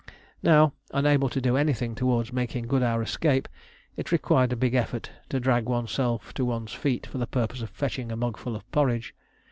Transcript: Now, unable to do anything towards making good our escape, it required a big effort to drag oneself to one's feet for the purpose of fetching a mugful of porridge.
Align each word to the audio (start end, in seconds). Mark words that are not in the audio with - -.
Now, 0.41 0.73
unable 0.91 1.29
to 1.29 1.39
do 1.39 1.55
anything 1.55 1.93
towards 1.93 2.33
making 2.33 2.65
good 2.65 2.81
our 2.81 3.03
escape, 3.03 3.47
it 3.95 4.11
required 4.11 4.51
a 4.51 4.55
big 4.55 4.73
effort 4.73 5.11
to 5.29 5.39
drag 5.39 5.65
oneself 5.69 6.33
to 6.33 6.43
one's 6.43 6.73
feet 6.73 7.05
for 7.05 7.19
the 7.19 7.27
purpose 7.27 7.61
of 7.61 7.69
fetching 7.69 8.11
a 8.11 8.15
mugful 8.17 8.55
of 8.55 8.63
porridge. 8.71 9.13